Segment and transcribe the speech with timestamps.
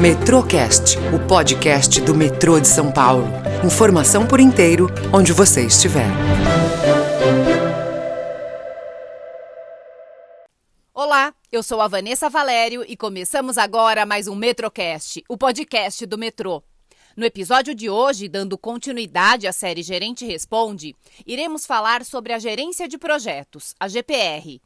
[0.00, 3.24] Metrocast, o podcast do metrô de São Paulo.
[3.64, 6.06] Informação por inteiro, onde você estiver.
[10.92, 16.18] Olá, eu sou a Vanessa Valério e começamos agora mais um Metrocast, o podcast do
[16.18, 16.62] metrô.
[17.16, 20.94] No episódio de hoje, dando continuidade à série Gerente Responde,
[21.26, 24.60] iremos falar sobre a gerência de projetos, a GPR.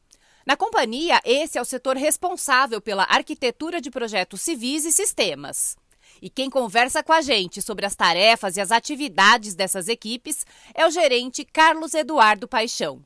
[0.50, 5.76] Na companhia, esse é o setor responsável pela arquitetura de projetos civis e sistemas.
[6.20, 10.44] E quem conversa com a gente sobre as tarefas e as atividades dessas equipes
[10.74, 13.00] é o gerente Carlos Eduardo Paixão.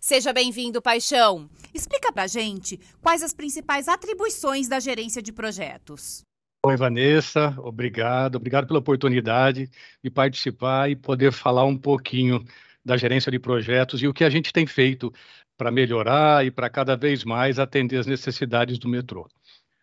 [0.00, 1.50] Seja bem-vindo, Paixão.
[1.74, 6.22] Explica pra gente quais as principais atribuições da gerência de projetos.
[6.64, 8.36] Oi, Vanessa, obrigado.
[8.36, 9.70] Obrigado pela oportunidade
[10.02, 12.42] de participar e poder falar um pouquinho
[12.82, 15.12] da gerência de projetos e o que a gente tem feito
[15.58, 19.28] para melhorar e para cada vez mais atender as necessidades do metrô.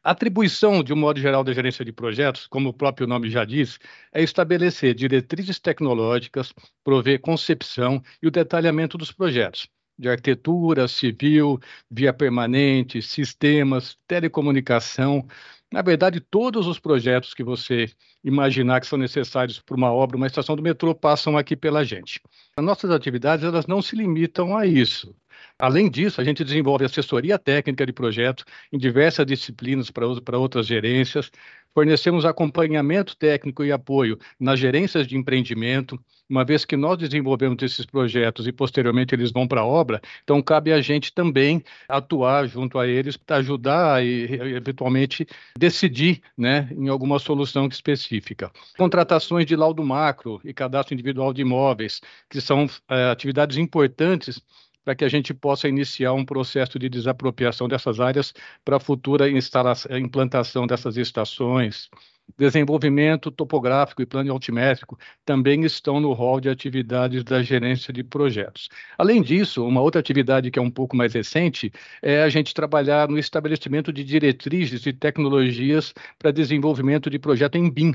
[0.02, 3.43] A atribuição, de um modo geral, da gerência de projetos, como o próprio nome já
[3.43, 3.77] diz,
[4.13, 12.13] é estabelecer diretrizes tecnológicas, prover concepção e o detalhamento dos projetos, de arquitetura, civil, via
[12.13, 15.28] permanente, sistemas, telecomunicação,
[15.75, 17.91] na verdade, todos os projetos que você
[18.23, 22.22] imaginar que são necessários para uma obra, uma estação do metrô, passam aqui pela gente.
[22.55, 25.13] As nossas atividades elas não se limitam a isso.
[25.58, 31.31] Além disso, a gente desenvolve assessoria técnica de projetos em diversas disciplinas para outras gerências,
[31.75, 37.86] fornecemos acompanhamento técnico e apoio nas gerências de empreendimento, uma vez que nós desenvolvemos esses
[37.86, 42.80] projetos e posteriormente eles vão para a obra, então cabe a gente também atuar junto
[42.80, 44.23] a eles para ajudar e
[44.56, 48.50] eventualmente decidir né, em alguma solução específica.
[48.78, 54.41] Contratações de laudo macro e cadastro individual de imóveis, que são é, atividades importantes
[54.86, 58.33] para que a gente possa iniciar um processo de desapropriação dessas áreas
[58.64, 61.89] para a futura implantação dessas estações.
[62.38, 68.68] Desenvolvimento topográfico e plano altimétrico também estão no rol de atividades da gerência de projetos.
[68.97, 71.72] Além disso, uma outra atividade que é um pouco mais recente
[72.02, 77.69] é a gente trabalhar no estabelecimento de diretrizes e tecnologias para desenvolvimento de projeto em
[77.69, 77.94] BIM,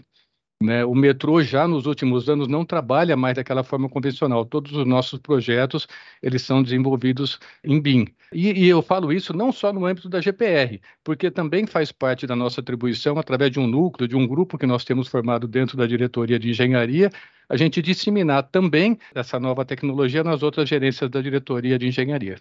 [0.62, 0.84] né?
[0.84, 4.44] O metrô já nos últimos anos não trabalha mais daquela forma convencional.
[4.44, 5.88] Todos os nossos projetos
[6.22, 8.06] eles são desenvolvidos em BIM.
[8.32, 12.26] E, e, eu falo isso não só no âmbito da GPR, porque também faz parte
[12.26, 15.76] da nossa atribuição, através de um núcleo, de um grupo que nós temos formado dentro
[15.76, 17.10] da diretoria de engenharia,
[17.48, 22.37] a gente disseminar também essa nova tecnologia nas outras gerências da diretoria de engenharia.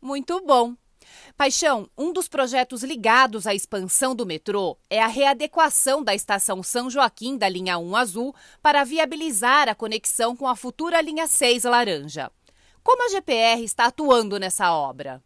[0.00, 0.74] Muito bom.
[1.36, 6.88] Paixão, um dos projetos ligados à expansão do metrô é a readequação da estação São
[6.90, 12.30] Joaquim da linha 1 azul para viabilizar a conexão com a futura linha 6 laranja.
[12.82, 15.22] Como a GPR está atuando nessa obra?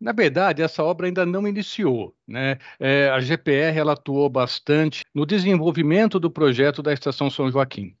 [0.00, 2.14] Na verdade, essa obra ainda não iniciou.
[2.26, 2.58] Né?
[2.78, 7.96] É, a GPR ela atuou bastante no desenvolvimento do projeto da Estação São Joaquim.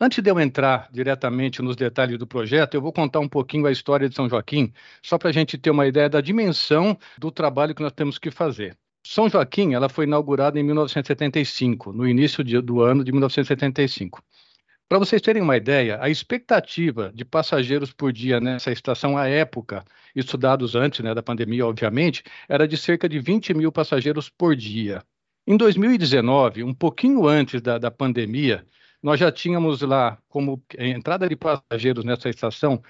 [0.00, 3.72] Antes de eu entrar diretamente nos detalhes do projeto, eu vou contar um pouquinho a
[3.72, 4.72] história de São Joaquim,
[5.02, 8.30] só para a gente ter uma ideia da dimensão do trabalho que nós temos que
[8.30, 8.76] fazer.
[9.06, 14.22] São Joaquim ela foi inaugurada em 1975, no início de, do ano de 1975.
[14.88, 19.84] Para vocês terem uma ideia, a expectativa de passageiros por dia nessa estação à época,
[20.14, 25.02] estudados antes né, da pandemia, obviamente, era de cerca de 20 mil passageiros por dia.
[25.46, 28.66] Em 2019, um pouquinho antes da, da pandemia,
[29.02, 32.82] nós já tínhamos lá, como entrada de passageiros nessa estação,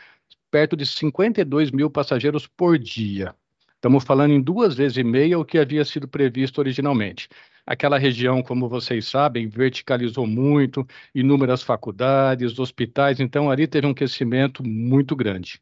[0.50, 3.34] perto de 52 mil passageiros por dia.
[3.75, 7.28] Estamos falando em duas vezes e meia o que havia sido previsto originalmente.
[7.67, 14.62] Aquela região, como vocês sabem, verticalizou muito, inúmeras faculdades, hospitais, então ali teve um crescimento
[14.62, 15.61] muito grande.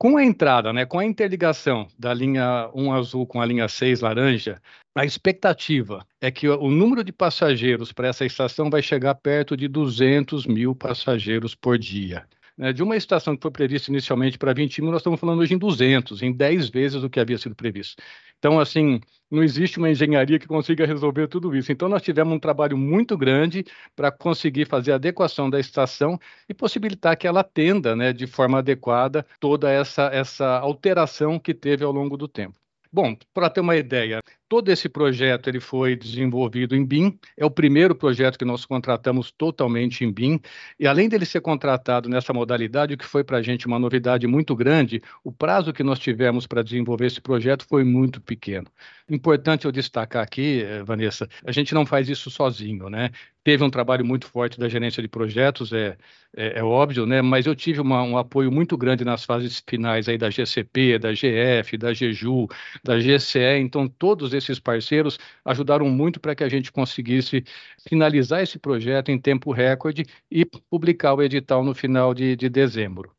[0.00, 4.00] Com a entrada, né, com a interligação da linha 1 azul com a linha 6
[4.00, 4.62] laranja,
[4.94, 9.66] a expectativa é que o número de passageiros para essa estação vai chegar perto de
[9.66, 12.24] 200 mil passageiros por dia.
[12.58, 15.54] Né, de uma estação que foi prevista inicialmente para 20 mil, nós estamos falando hoje
[15.54, 18.02] em 200, em 10 vezes o que havia sido previsto.
[18.36, 21.70] Então, assim, não existe uma engenharia que consiga resolver tudo isso.
[21.70, 26.18] Então, nós tivemos um trabalho muito grande para conseguir fazer a adequação da estação
[26.48, 31.84] e possibilitar que ela atenda né, de forma adequada toda essa, essa alteração que teve
[31.84, 32.58] ao longo do tempo.
[32.92, 37.50] Bom, para ter uma ideia, todo esse projeto ele foi desenvolvido em BIM, é o
[37.50, 40.40] primeiro projeto que nós contratamos totalmente em BIM,
[40.80, 44.26] e além dele ser contratado nessa modalidade, o que foi para a gente uma novidade
[44.26, 48.66] muito grande, o prazo que nós tivemos para desenvolver esse projeto foi muito pequeno.
[49.10, 53.10] Importante eu destacar aqui, eh, Vanessa, a gente não faz isso sozinho, né?
[53.42, 55.96] Teve um trabalho muito forte da gerência de projetos, é,
[56.36, 57.22] é, é óbvio, né?
[57.22, 61.12] Mas eu tive uma, um apoio muito grande nas fases finais aí da GCP, da
[61.12, 62.48] GF, da GEJU,
[62.84, 67.44] da GCE, então todos esses parceiros ajudaram muito para que a gente conseguisse
[67.88, 73.12] finalizar esse projeto em tempo recorde e publicar o edital no final de, de dezembro.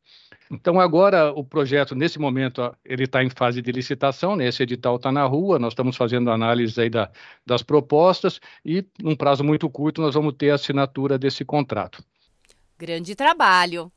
[0.50, 4.48] Então, agora o projeto, nesse momento, ele está em fase de licitação, né?
[4.48, 7.08] esse edital está na rua, nós estamos fazendo análise aí da,
[7.46, 12.02] das propostas e, num prazo muito curto, nós vamos ter a assinatura desse contrato.
[12.76, 13.92] Grande trabalho.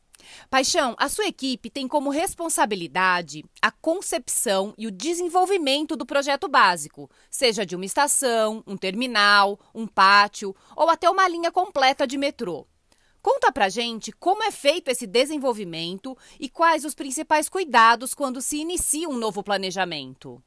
[0.49, 7.09] Paixão, a sua equipe tem como responsabilidade a concepção e o desenvolvimento do projeto básico,
[7.29, 12.67] seja de uma estação, um terminal, um pátio ou até uma linha completa de metrô.
[13.21, 18.57] Conta pra gente como é feito esse desenvolvimento e quais os principais cuidados quando se
[18.57, 20.43] inicia um novo planejamento.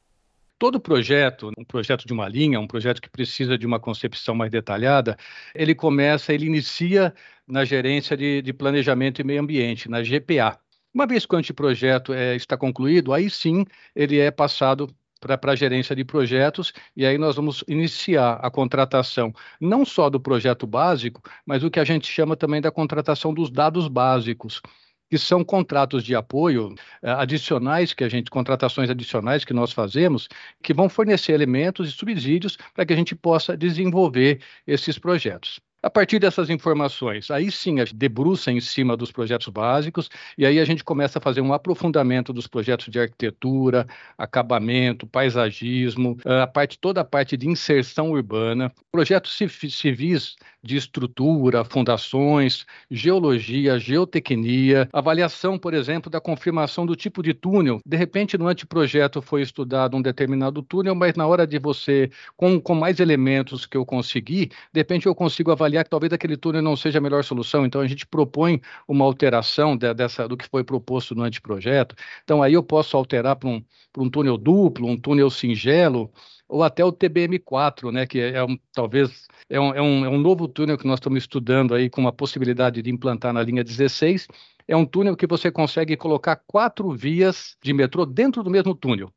[0.59, 4.49] Todo projeto, um projeto de uma linha, um projeto que precisa de uma concepção mais
[4.51, 5.15] detalhada,
[5.53, 7.13] ele começa, ele inicia
[7.47, 10.59] na gerência de, de planejamento e meio ambiente, na GPA.
[10.91, 13.65] Uma vez que o anteprojeto é, está concluído, aí sim
[13.95, 14.89] ele é passado
[15.19, 20.19] para a gerência de projetos, e aí nós vamos iniciar a contratação não só do
[20.19, 24.61] projeto básico, mas o que a gente chama também da contratação dos dados básicos
[25.09, 30.27] que são contratos de apoio eh, adicionais que a gente, contratações adicionais que nós fazemos,
[30.61, 35.59] que vão fornecer elementos e subsídios para que a gente possa desenvolver esses projetos.
[35.87, 40.45] A partir dessas informações, aí sim a gente debruça em cima dos projetos básicos e
[40.45, 43.87] aí a gente começa a fazer um aprofundamento dos projetos de arquitetura,
[44.17, 49.33] acabamento, paisagismo, a parte toda a parte de inserção urbana, projetos
[49.69, 57.79] civis de estrutura, fundações, geologia, geotecnia, avaliação, por exemplo, da confirmação do tipo de túnel.
[57.85, 62.59] De repente, no anteprojeto foi estudado um determinado túnel, mas na hora de você, com,
[62.59, 66.61] com mais elementos que eu consegui, de repente eu consigo avaliar que talvez aquele túnel
[66.61, 67.65] não seja a melhor solução.
[67.65, 71.95] Então, a gente propõe uma alteração de, dessa, do que foi proposto no anteprojeto.
[72.23, 73.63] Então, aí eu posso alterar para um,
[73.97, 76.11] um túnel duplo, um túnel singelo,
[76.47, 80.09] ou até o TBM4, né, que é, é um, talvez é um, é, um, é
[80.09, 83.63] um novo túnel que nós estamos estudando aí com uma possibilidade de implantar na linha
[83.63, 84.27] 16.
[84.67, 89.11] É um túnel que você consegue colocar quatro vias de metrô dentro do mesmo túnel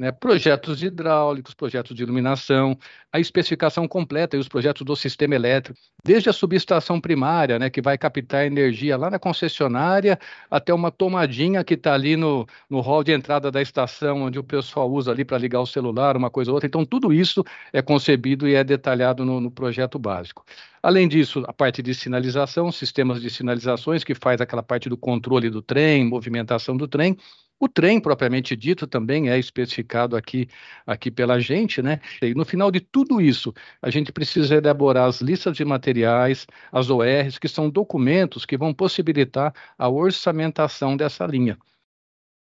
[0.00, 2.74] né, projetos hidráulicos, projetos de iluminação,
[3.12, 7.82] a especificação completa e os projetos do sistema elétrico, desde a subestação primária, né, que
[7.82, 10.18] vai captar energia lá na concessionária,
[10.50, 14.42] até uma tomadinha que está ali no, no hall de entrada da estação, onde o
[14.42, 16.66] pessoal usa ali para ligar o celular, uma coisa ou outra.
[16.66, 20.46] Então, tudo isso é concebido e é detalhado no, no projeto básico.
[20.82, 25.50] Além disso, a parte de sinalização, sistemas de sinalizações, que faz aquela parte do controle
[25.50, 27.18] do trem, movimentação do trem,
[27.60, 30.48] o trem, propriamente dito, também é especificado aqui,
[30.86, 32.00] aqui pela gente, né?
[32.22, 33.52] E no final de tudo isso,
[33.82, 38.72] a gente precisa elaborar as listas de materiais, as ORs, que são documentos que vão
[38.72, 41.58] possibilitar a orçamentação dessa linha.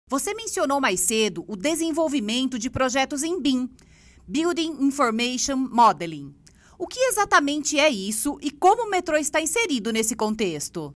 [0.07, 3.71] Você mencionou mais cedo o desenvolvimento de projetos em BIM,
[4.29, 6.35] Building Information Modeling.
[6.79, 10.93] O que exatamente é isso e como o metrô está inserido nesse contexto?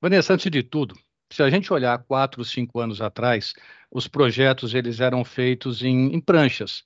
[0.00, 0.94] Vanessa, antes de tudo,
[1.30, 3.54] se a gente olhar quatro, cinco anos atrás,
[3.90, 6.84] os projetos eles eram feitos em, em pranchas.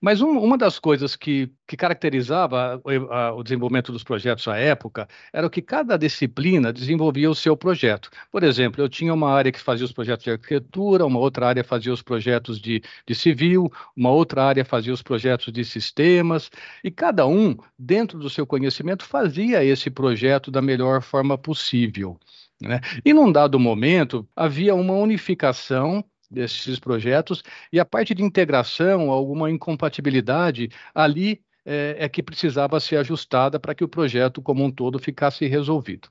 [0.00, 4.56] Mas um, uma das coisas que, que caracterizava o, a, o, desenvolvimento dos projetos à
[4.56, 8.10] época era que cada disciplina desenvolvia o seu projeto.
[8.32, 11.62] Por exemplo, eu tinha uma área que fazia os projetos de arquitetura, uma outra área
[11.62, 16.50] fazia os projetos de, de civil, uma outra área fazia os projetos de sistemas,
[16.82, 22.18] e cada um, dentro do seu conhecimento, fazia esse projeto da melhor forma possível.
[22.60, 22.80] Né?
[23.04, 29.50] E num dado momento, havia uma unificação desses projetos e a parte de integração, alguma
[29.50, 34.98] incompatibilidade ali é, é que precisava ser ajustada para que o projeto como um todo
[34.98, 36.08] ficasse resolvido.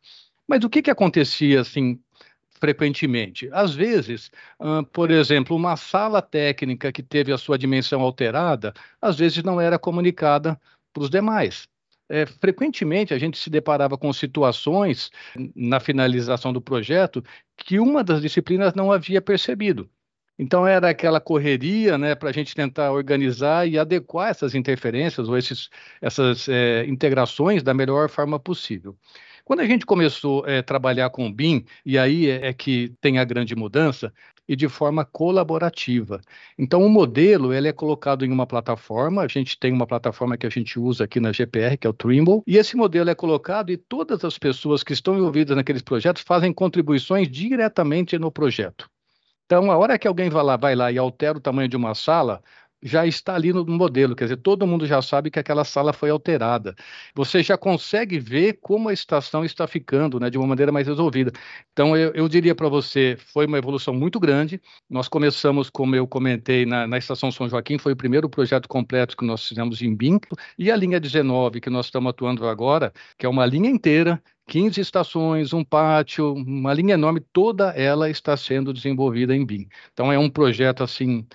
[0.48, 2.00] Mas o que, que acontecia assim
[2.60, 3.48] frequentemente?
[3.54, 4.30] Às vezes,
[4.60, 9.62] uh, por exemplo, uma sala técnica que teve a sua dimensão alterada, às vezes não
[9.62, 10.60] era comunicada
[10.92, 11.68] para os demais
[12.10, 15.12] é, frequentemente a gente se deparava com situações
[15.56, 17.24] na finalização do projeto
[17.56, 19.90] que uma das disciplinas não havia percebido.
[20.38, 25.38] Então era aquela correria, né, para a gente tentar organizar e adequar essas interferências ou
[25.38, 25.70] esses,
[26.02, 28.98] essas é, integrações da melhor forma possível.
[29.44, 32.94] Quando a gente começou a é, trabalhar com o BIM, e aí é, é que
[33.02, 34.14] tem a grande mudança,
[34.50, 36.20] e de forma colaborativa.
[36.58, 40.48] Então, o modelo ele é colocado em uma plataforma, a gente tem uma plataforma que
[40.48, 43.70] a gente usa aqui na GPR, que é o Trimble, e esse modelo é colocado
[43.70, 48.90] e todas as pessoas que estão envolvidas naqueles projetos fazem contribuições diretamente no projeto.
[49.46, 51.94] Então, a hora que alguém vai lá, vai lá e altera o tamanho de uma
[51.94, 52.42] sala,
[52.82, 56.10] já está ali no modelo, quer dizer, todo mundo já sabe que aquela sala foi
[56.10, 56.76] alterada.
[57.14, 61.32] Você já consegue ver como a estação está ficando, né, de uma maneira mais resolvida.
[61.74, 64.62] Então, eu, eu diria para você, foi uma evolução muito grande.
[64.90, 69.16] Nós começamos, como eu comentei, na, na, Estação São Joaquim, foi o primeiro projeto completo
[69.18, 70.20] que nós fizemos em BIM,
[70.58, 74.82] e a linha 19, que nós estamos atuando agora, que é uma linha inteira, 15
[74.82, 79.68] estações, um pátio, uma linha enorme, toda ela está sendo desenvolvida em BIM.
[79.94, 81.26] Então, é um projeto, assim,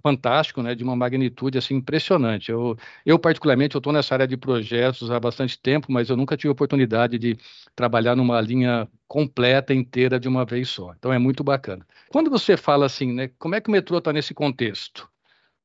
[0.00, 2.50] fantástico, né, de uma magnitude assim impressionante.
[2.50, 6.36] Eu, eu particularmente, eu estou nessa área de projetos há bastante tempo, mas eu nunca
[6.36, 7.36] tive oportunidade de
[7.74, 10.92] trabalhar numa linha completa inteira de uma vez só.
[10.94, 11.86] Então é muito bacana.
[12.08, 15.08] Quando você fala assim, né, como é que o metrô está nesse contexto?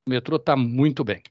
[0.06, 1.22] O metrô está muito bem.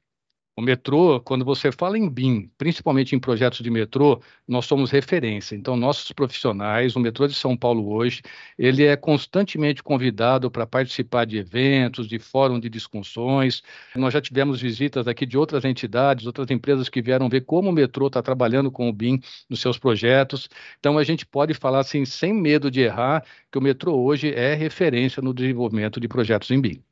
[0.59, 5.55] O metrô, quando você fala em BIM, principalmente em projetos de metrô, nós somos referência.
[5.55, 8.23] Então, nossos profissionais, o metrô de São Paulo hoje,
[8.59, 13.63] ele é constantemente convidado para participar de eventos, de fórum de discussões.
[13.95, 17.73] Nós já tivemos visitas aqui de outras entidades, outras empresas que vieram ver como o
[17.73, 19.21] metrô está trabalhando com o BIM
[19.51, 20.49] nos seus projetos.
[20.81, 23.23] Então, a gente pode falar assim, sem medo de errar,
[23.53, 26.83] que o metrô hoje é referência no desenvolvimento de projetos em BIM.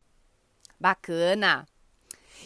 [0.79, 1.65] Bacana!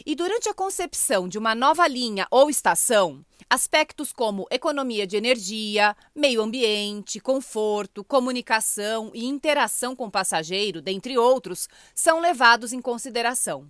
[0.05, 5.97] E durante a concepção de uma nova linha ou estação, aspectos como economia de energia,
[6.15, 13.69] meio ambiente, conforto, comunicação e interação com o passageiro, dentre outros, são levados em consideração.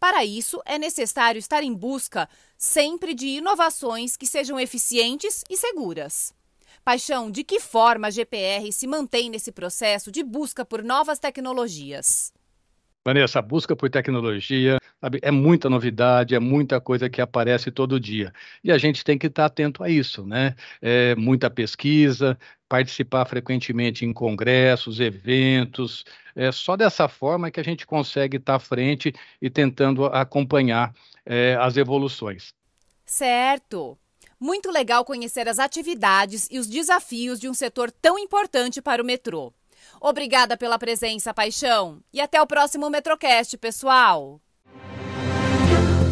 [0.00, 6.32] Para isso, é necessário estar em busca sempre de inovações que sejam eficientes e seguras.
[6.84, 12.32] Paixão, de que forma a GPR se mantém nesse processo de busca por novas tecnologias?
[13.04, 18.00] Vanessa, a busca por tecnologia sabe, é muita novidade, é muita coisa que aparece todo
[18.00, 18.32] dia.
[18.62, 20.54] E a gente tem que estar atento a isso, né?
[20.80, 22.38] É muita pesquisa,
[22.68, 26.04] participar frequentemente em congressos, eventos.
[26.34, 31.56] É só dessa forma que a gente consegue estar à frente e tentando acompanhar é,
[31.60, 32.52] as evoluções.
[33.04, 33.96] Certo.
[34.40, 39.06] Muito legal conhecer as atividades e os desafios de um setor tão importante para o
[39.06, 39.52] metrô.
[40.00, 42.00] Obrigada pela presença, Paixão.
[42.12, 44.40] E até o próximo Metrocast, pessoal.